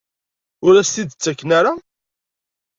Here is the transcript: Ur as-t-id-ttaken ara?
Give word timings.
Ur 0.65 0.73
as-t-id-ttaken 0.75 1.49
ara? 1.59 1.73